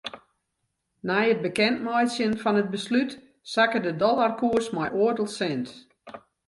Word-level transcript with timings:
Nei 1.07 1.25
it 1.33 1.43
bekendmeitsjen 1.45 2.35
fan 2.41 2.59
it 2.61 2.71
beslút 2.73 3.11
sakke 3.53 3.79
de 3.85 3.91
dollarkoers 4.01 4.67
mei 4.75 4.89
oardel 5.01 5.29
sint. 5.37 5.67